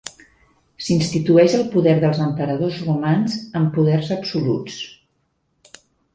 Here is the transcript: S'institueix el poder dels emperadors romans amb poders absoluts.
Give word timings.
S'institueix 0.85 1.57
el 1.57 1.65
poder 1.75 1.93
dels 2.05 2.21
emperadors 2.29 2.81
romans 2.87 3.37
amb 3.61 3.71
poders 3.77 4.11
absoluts. 4.19 4.81